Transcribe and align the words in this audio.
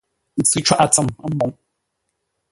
Ntsʉ 0.39 0.59
cwáʼa 0.65 0.85
tsəm 0.93 1.07
mboŋ. 1.31 1.51